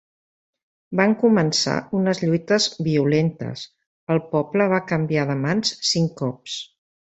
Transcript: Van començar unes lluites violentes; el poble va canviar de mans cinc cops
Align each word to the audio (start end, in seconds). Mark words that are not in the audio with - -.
Van 1.01 1.11
començar 1.23 1.75
unes 1.99 2.21
lluites 2.23 2.65
violentes; 2.89 3.67
el 4.15 4.23
poble 4.33 4.69
va 4.75 4.83
canviar 4.95 5.29
de 5.35 5.39
mans 5.45 5.77
cinc 5.93 6.19
cops 6.25 6.61